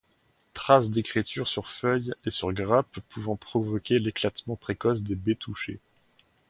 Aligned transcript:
Traces 0.55 0.89
d'écriture 0.89 1.47
sur 1.47 1.67
feuilles 1.69 2.11
et 2.25 2.31
sur 2.31 2.51
grappes 2.53 3.01
pouvant 3.09 3.35
provoquer 3.35 3.99
l'éclatement 3.99 4.55
précoce 4.55 5.03
des 5.03 5.13
baies 5.13 5.35
touchées. 5.35 5.79